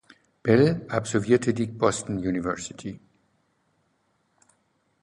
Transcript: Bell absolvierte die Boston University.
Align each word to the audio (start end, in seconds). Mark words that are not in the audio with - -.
Bell 0.41 0.87
absolvierte 0.89 1.53
die 1.53 1.67
Boston 1.67 2.17
University. 2.17 2.99